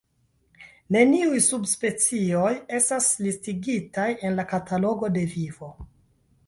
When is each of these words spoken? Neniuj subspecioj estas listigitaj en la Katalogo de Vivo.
Neniuj 0.95 1.41
subspecioj 1.47 2.55
estas 2.79 3.11
listigitaj 3.27 4.09
en 4.31 4.41
la 4.41 4.49
Katalogo 4.55 5.13
de 5.19 5.29
Vivo. 5.37 5.75